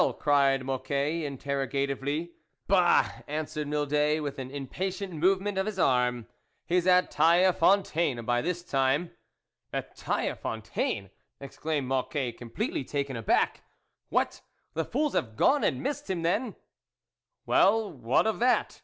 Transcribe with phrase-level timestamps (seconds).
[0.19, 2.31] "cried Mocquet interroga tively."
[2.67, 3.07] Bah!"
[3.37, 6.25] answered Mildet, with an im patient movement of his arm,"
[6.65, 9.11] he's at Taille Fontaine by this time.""
[9.71, 13.61] At Taille Fontaine!" exclaimed Moc quet, completely taken aback."
[14.09, 14.41] What!
[14.73, 16.55] the fools have gone and missed him, then!""
[17.45, 18.79] Well, what of that